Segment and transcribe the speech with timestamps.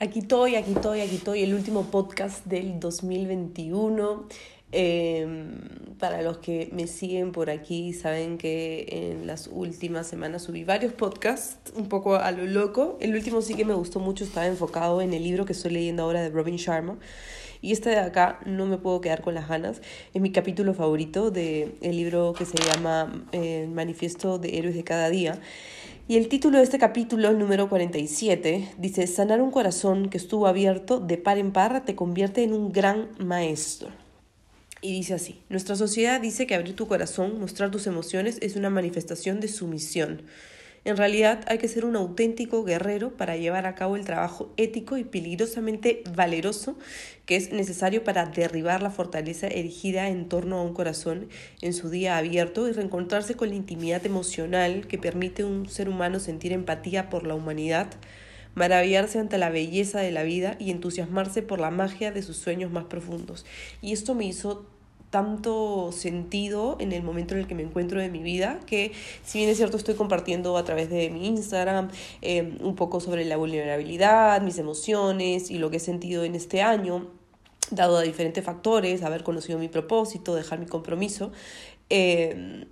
[0.00, 4.26] Aquí estoy, aquí estoy, aquí estoy, el último podcast del 2021.
[4.72, 5.60] Em,
[6.00, 10.92] para los que me siguen por aquí, saben que en las últimas semanas subí varios
[10.92, 12.98] podcasts, un poco a lo loco.
[13.00, 16.02] El último sí que me gustó mucho, estaba enfocado en el libro que estoy leyendo
[16.02, 16.98] ahora de Robin Sharma.
[17.62, 19.80] Y este de acá no me puedo quedar con las ganas.
[20.12, 24.82] Es mi capítulo favorito del el libro que se llama eh, Manifiesto de Héroes de
[24.82, 25.40] Cada Día.
[26.06, 30.46] Y el título de este capítulo, el número 47, dice, Sanar un corazón que estuvo
[30.46, 33.88] abierto de par en par te convierte en un gran maestro.
[34.82, 38.68] Y dice así, nuestra sociedad dice que abrir tu corazón, mostrar tus emociones, es una
[38.68, 40.20] manifestación de sumisión.
[40.84, 44.98] En realidad hay que ser un auténtico guerrero para llevar a cabo el trabajo ético
[44.98, 46.76] y peligrosamente valeroso
[47.24, 51.28] que es necesario para derribar la fortaleza erigida en torno a un corazón
[51.62, 55.88] en su día abierto y reencontrarse con la intimidad emocional que permite a un ser
[55.88, 57.88] humano sentir empatía por la humanidad,
[58.54, 62.70] maravillarse ante la belleza de la vida y entusiasmarse por la magia de sus sueños
[62.70, 63.46] más profundos.
[63.80, 64.66] Y esto me hizo
[65.14, 68.90] tanto sentido en el momento en el que me encuentro de mi vida, que
[69.22, 71.88] si bien es cierto estoy compartiendo a través de mi Instagram
[72.20, 76.62] eh, un poco sobre la vulnerabilidad, mis emociones y lo que he sentido en este
[76.62, 77.12] año,
[77.70, 81.30] dado a diferentes factores, haber conocido mi propósito, dejar mi compromiso,
[81.90, 82.66] eh,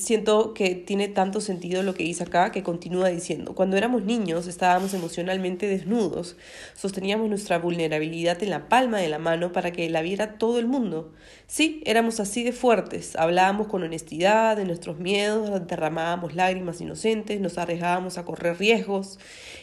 [0.00, 4.46] siento que tiene tanto sentido lo que dice acá que continúa diciendo, cuando éramos niños
[4.46, 6.36] estábamos emocionalmente desnudos,
[6.74, 10.66] sosteníamos nuestra vulnerabilidad en la palma de la mano para que la viera todo el
[10.66, 11.12] mundo.
[11.46, 17.56] Sí, éramos así de fuertes, hablábamos con honestidad de nuestros miedos, derramábamos lágrimas inocentes, nos
[17.56, 19.18] arriesgábamos a correr riesgos,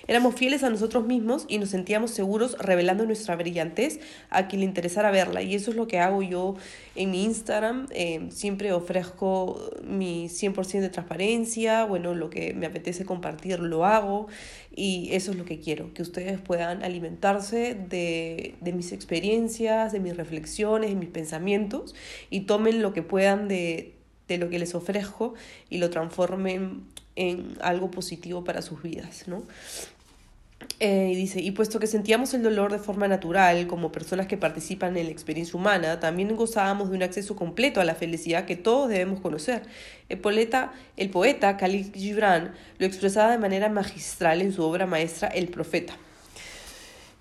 [0.08, 3.99] éramos fieles a nosotros mismos y nos sentíamos seguros revelando nuestra brillantez
[4.30, 5.42] a quien le interesara verla.
[5.42, 6.55] Y eso es lo que hago yo
[6.95, 13.06] en mi Instagram, eh, siempre ofrezco mi 100% de transparencia, bueno, lo que me apetece
[13.06, 14.28] compartir lo hago
[14.76, 20.00] y eso es lo que quiero, que ustedes puedan alimentarse de, de mis experiencias, de
[20.00, 21.95] mis reflexiones, de mis pensamientos
[22.30, 23.95] y tomen lo que puedan de,
[24.27, 25.33] de lo que les ofrezco
[25.70, 26.83] y lo transformen
[27.16, 29.44] en algo positivo para sus vidas, ¿no?
[30.80, 34.36] Eh, y dice, y puesto que sentíamos el dolor de forma natural como personas que
[34.36, 38.55] participan en la experiencia humana, también gozábamos de un acceso completo a la felicidad que
[38.58, 39.64] todos debemos conocer.
[40.10, 45.30] El poeta, el poeta Khalil Gibran lo expresaba de manera magistral en su obra maestra
[45.30, 45.93] El Profeta.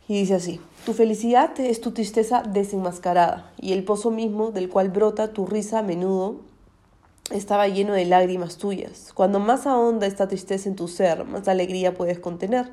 [0.09, 4.91] Y dice así, tu felicidad es tu tristeza desenmascarada y el pozo mismo del cual
[4.91, 6.41] brota tu risa a menudo
[7.31, 9.13] estaba lleno de lágrimas tuyas.
[9.15, 12.71] Cuando más ahonda esta tristeza en tu ser, más alegría puedes contener.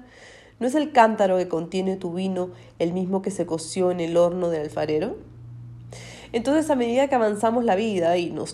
[0.61, 4.15] ¿No es el cántaro que contiene tu vino el mismo que se coció en el
[4.15, 5.17] horno del alfarero?
[6.33, 8.53] Entonces, a medida que avanzamos la vida y nos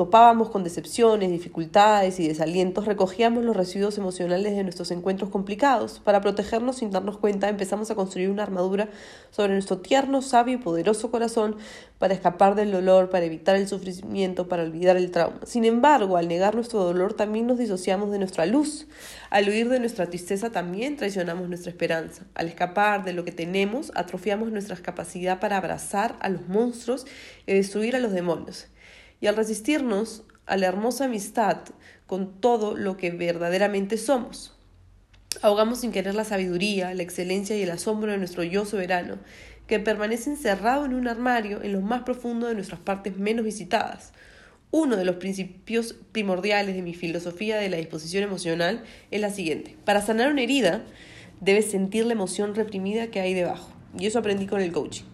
[0.00, 6.00] topábamos con decepciones, dificultades y desalientos, recogíamos los residuos emocionales de nuestros encuentros complicados.
[6.02, 8.88] Para protegernos sin darnos cuenta, empezamos a construir una armadura
[9.30, 11.56] sobre nuestro tierno, sabio y poderoso corazón
[11.98, 15.40] para escapar del dolor, para evitar el sufrimiento, para olvidar el trauma.
[15.44, 18.86] Sin embargo, al negar nuestro dolor, también nos disociamos de nuestra luz.
[19.28, 22.24] Al huir de nuestra tristeza, también traicionamos nuestra esperanza.
[22.34, 27.04] Al escapar de lo que tenemos, atrofiamos nuestra capacidad para abrazar a los monstruos
[27.46, 28.68] y destruir a los demonios
[29.20, 31.58] y al resistirnos a la hermosa amistad
[32.06, 34.56] con todo lo que verdaderamente somos.
[35.42, 39.18] Ahogamos sin querer la sabiduría, la excelencia y el asombro de nuestro yo soberano,
[39.68, 44.12] que permanece encerrado en un armario en lo más profundo de nuestras partes menos visitadas.
[44.72, 48.82] Uno de los principios primordiales de mi filosofía de la disposición emocional
[49.12, 49.76] es la siguiente.
[49.84, 50.82] Para sanar una herida,
[51.40, 53.72] debes sentir la emoción reprimida que hay debajo.
[53.96, 55.04] Y eso aprendí con el coaching.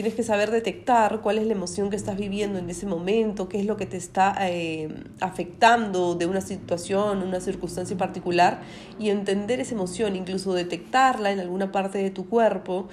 [0.00, 3.60] Tienes que saber detectar cuál es la emoción que estás viviendo en ese momento, qué
[3.60, 4.88] es lo que te está eh,
[5.20, 8.62] afectando de una situación, una circunstancia particular
[8.98, 12.88] y entender esa emoción, incluso detectarla en alguna parte de tu cuerpo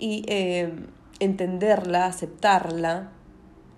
[0.00, 0.72] y eh,
[1.20, 3.12] entenderla, aceptarla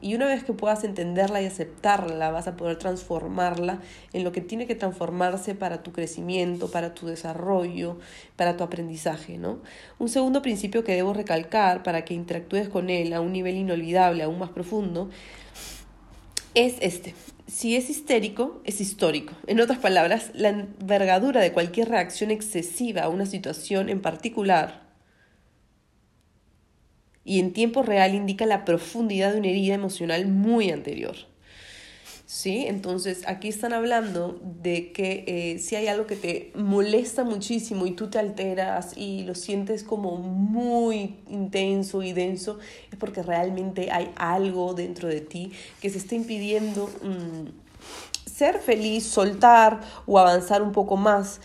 [0.02, 3.80] y una vez que puedas entenderla y aceptarla, vas a poder transformarla
[4.12, 7.98] en lo que tiene que transformarse para tu crecimiento, para tu desarrollo,
[8.36, 9.58] para tu aprendizaje, ¿no?
[9.98, 14.22] Un segundo principio que debo recalcar para que interactúes con él a un nivel inolvidable,
[14.22, 15.10] aún más profundo,
[16.54, 17.14] es este.
[17.46, 19.34] Si es histérico, es histórico.
[19.46, 24.89] En otras palabras, la envergadura de cualquier reacción excesiva a una situación en particular
[27.24, 31.16] y en tiempo real indica la profundidad de una herida emocional muy anterior.
[32.26, 32.66] ¿Sí?
[32.68, 37.90] Entonces aquí están hablando de que eh, si hay algo que te molesta muchísimo y
[37.90, 42.60] tú te alteras y lo sientes como muy intenso y denso,
[42.92, 45.50] es porque realmente hay algo dentro de ti
[45.82, 47.48] que se está impidiendo mm,
[48.32, 51.40] ser feliz, soltar o avanzar un poco más.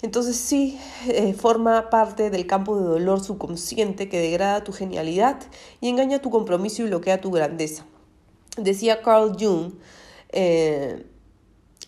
[0.00, 0.78] Entonces sí,
[1.08, 5.40] eh, forma parte del campo de dolor subconsciente que degrada tu genialidad
[5.80, 7.84] y engaña tu compromiso y bloquea tu grandeza.
[8.56, 9.72] Decía Carl Jung,
[10.30, 11.06] eh,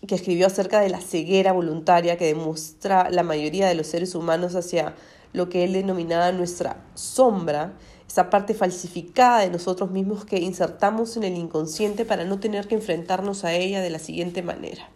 [0.07, 4.55] que escribió acerca de la ceguera voluntaria que demuestra la mayoría de los seres humanos
[4.55, 4.95] hacia
[5.31, 11.23] lo que él denominaba nuestra sombra, esa parte falsificada de nosotros mismos que insertamos en
[11.23, 14.89] el inconsciente para no tener que enfrentarnos a ella de la siguiente manera.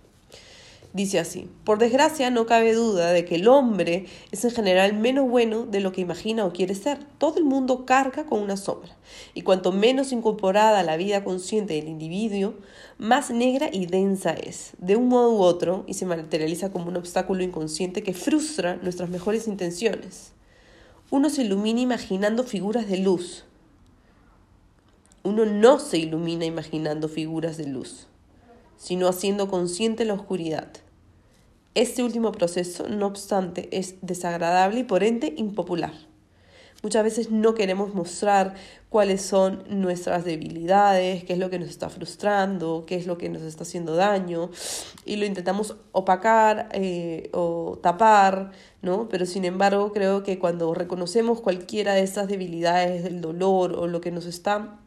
[0.95, 5.29] Dice así, por desgracia no cabe duda de que el hombre es en general menos
[5.29, 6.99] bueno de lo que imagina o quiere ser.
[7.17, 8.95] Todo el mundo carga con una sombra.
[9.33, 12.53] Y cuanto menos incorporada a la vida consciente del individuo,
[12.97, 16.95] más negra y densa es, de un modo u otro, y se materializa como un
[16.95, 20.31] obstáculo inconsciente que frustra nuestras mejores intenciones.
[21.11, 23.43] Uno se ilumina imaginando figuras de luz.
[25.23, 28.07] Uno no se ilumina imaginando figuras de luz,
[28.77, 30.69] sino haciendo consciente la oscuridad.
[31.75, 35.91] Este último proceso, no obstante, es desagradable y por ende impopular.
[36.83, 38.53] Muchas veces no queremos mostrar
[38.87, 43.27] cuáles son nuestras debilidades, qué es lo que nos está frustrando, qué es lo que
[43.27, 44.51] nos está haciendo daño,
[45.03, 48.51] y lo intentamos opacar eh, o tapar,
[48.81, 49.09] ¿no?
[49.09, 53.99] Pero sin embargo, creo que cuando reconocemos cualquiera de estas debilidades, del dolor o lo
[53.99, 54.79] que nos está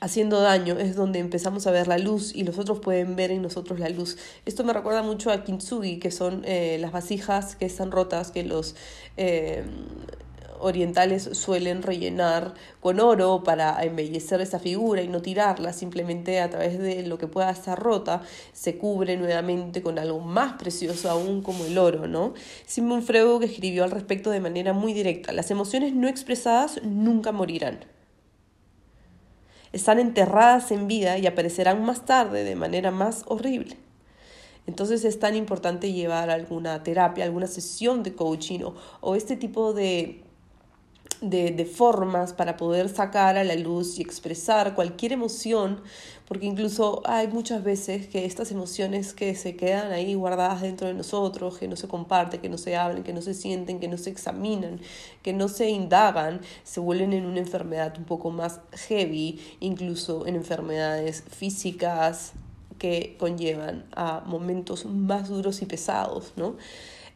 [0.00, 3.42] haciendo daño es donde empezamos a ver la luz y los otros pueden ver en
[3.42, 4.16] nosotros la luz.
[4.46, 8.42] Esto me recuerda mucho a kintsugi, que son eh, las vasijas que están rotas, que
[8.42, 8.74] los
[9.16, 9.64] eh,
[10.60, 16.78] orientales suelen rellenar con oro para embellecer esa figura y no tirarla, simplemente a través
[16.78, 21.64] de lo que pueda estar rota, se cubre nuevamente con algo más precioso aún como
[21.64, 22.34] el oro, ¿no?
[22.66, 27.99] Simon Freud escribió al respecto de manera muy directa, las emociones no expresadas nunca morirán
[29.72, 33.76] están enterradas en vida y aparecerán más tarde de manera más horrible.
[34.66, 38.60] Entonces es tan importante llevar alguna terapia, alguna sesión de coaching
[39.00, 40.22] o, este tipo de
[41.20, 45.80] de, formas para poder sacar a la luz y expresar cualquier emoción,
[46.26, 50.94] porque incluso hay muchas veces que estas emociones que se quedan ahí guardadas dentro de
[50.94, 53.98] nosotros, que no se comparten, que no se hablan, que no se sienten, que no
[53.98, 54.80] se examinan,
[55.22, 60.36] que no se indagan, se vuelven en una enfermedad un poco más heavy, incluso en
[60.36, 62.32] enfermedades físicas
[62.78, 66.56] que conllevan a momentos más duros y pesados, ¿no?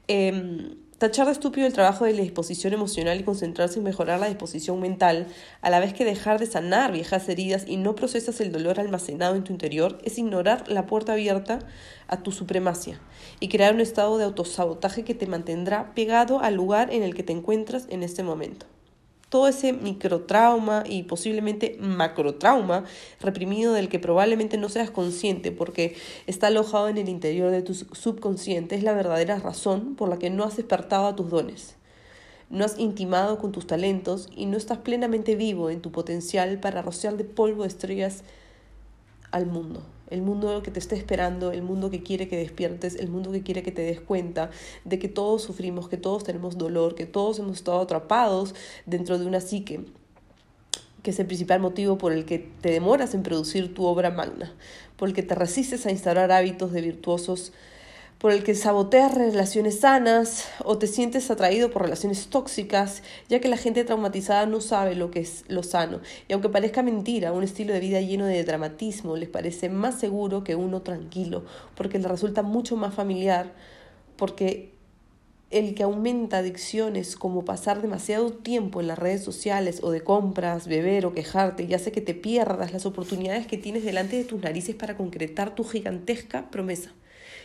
[0.07, 4.29] Em, Tachar de estúpido el trabajo de la disposición emocional y concentrarse en mejorar la
[4.29, 5.27] disposición mental,
[5.61, 9.35] a la vez que dejar de sanar viejas heridas y no procesas el dolor almacenado
[9.35, 11.59] en tu interior, es ignorar la puerta abierta
[12.09, 12.99] a tu supremacia
[13.39, 17.23] y crear un estado de autosabotaje que te mantendrá pegado al lugar en el que
[17.23, 18.65] te encuentras en este momento
[19.35, 22.85] todo ese microtrauma y posiblemente macrotrauma
[23.21, 25.97] reprimido del que probablemente no seas consciente porque
[26.29, 30.31] está alojado en el interior de tu subconsciente es la verdadera razón por la que
[30.31, 31.75] no has despertado a tus dones.
[32.49, 36.81] No has intimado con tus talentos y no estás plenamente vivo en tu potencial para
[36.81, 38.23] rociar de polvo de estrellas
[39.33, 39.83] al mundo
[40.15, 43.43] el mundo que te está esperando, el mundo que quiere que despiertes, el mundo que
[43.43, 44.51] quiere que te des cuenta
[44.85, 48.55] de que todos sufrimos, que todos tenemos dolor, que todos hemos estado atrapados
[48.87, 49.81] dentro de una psique
[51.03, 54.55] que es el principal motivo por el que te demoras en producir tu obra magna,
[54.97, 57.53] por el que te resistes a instaurar hábitos de virtuosos
[58.19, 63.49] por el que saboteas relaciones sanas o te sientes atraído por relaciones tóxicas, ya que
[63.49, 66.01] la gente traumatizada no sabe lo que es lo sano.
[66.29, 70.45] Y aunque parezca mentira, un estilo de vida lleno de dramatismo les parece más seguro
[70.45, 73.53] que uno tranquilo, porque les resulta mucho más familiar,
[74.17, 74.73] porque
[75.51, 80.67] el que aumenta adicciones como pasar demasiado tiempo en las redes sociales o de compras,
[80.67, 84.41] beber o quejarte y hace que te pierdas las oportunidades que tienes delante de tus
[84.41, 86.93] narices para concretar tu gigantesca promesa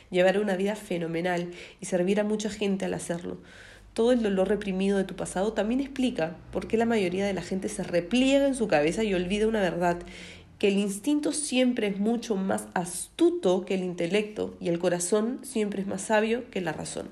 [0.10, 3.38] llevar una vida fenomenal y servir a mucha gente al hacerlo.
[3.94, 7.42] Todo el dolor reprimido de tu pasado también explica por qué la mayoría de la
[7.42, 10.00] gente se repliega en su cabeza y olvida una verdad,
[10.60, 15.82] que el instinto siempre es mucho más astuto que el intelecto y el corazón siempre
[15.82, 17.08] es más sabio que la razón.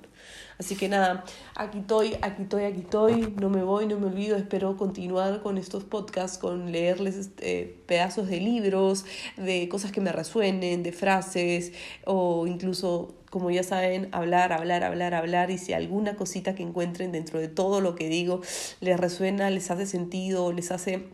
[0.59, 1.23] Así que nada,
[1.55, 5.57] aquí estoy, aquí estoy, aquí estoy, no me voy, no me olvido, espero continuar con
[5.57, 9.05] estos podcasts, con leerles este, pedazos de libros,
[9.37, 11.73] de cosas que me resuenen, de frases
[12.05, 17.11] o incluso como ya saben, hablar, hablar, hablar, hablar, y si alguna cosita que encuentren
[17.11, 18.41] dentro de todo lo que digo
[18.79, 21.07] les resuena, les hace sentido, les hace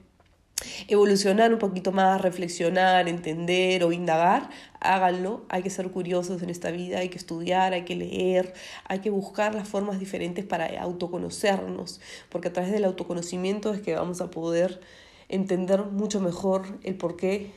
[0.88, 5.46] evolucionar un poquito más, reflexionar, entender o indagar, háganlo.
[5.50, 8.54] Hay que ser curiosos en esta vida, hay que estudiar, hay que leer,
[8.86, 13.96] hay que buscar las formas diferentes para autoconocernos, porque a través del autoconocimiento es que
[13.96, 14.82] vamos a poder
[15.30, 17.52] entender mucho mejor el por qué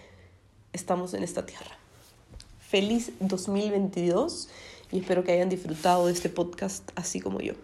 [0.72, 1.76] estamos en esta tierra.
[2.60, 4.48] Feliz 2022
[4.92, 7.54] y espero que hayan disfrutado de este podcast así como yo.